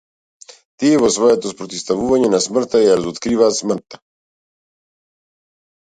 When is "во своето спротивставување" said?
1.03-2.33